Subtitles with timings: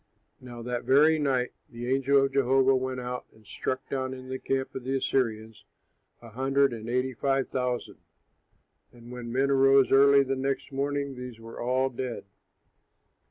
[0.39, 4.39] Now that very night the angel of Jehovah went out and struck down in the
[4.39, 5.63] camp of the Assyrians
[6.23, 7.99] a hundred and eighty five thousand.
[8.91, 12.25] And when men arose early the next morning, these were all dead.